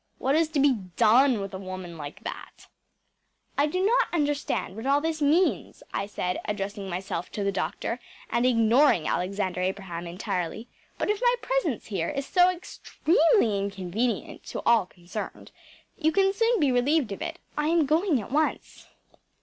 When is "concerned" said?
14.87-15.51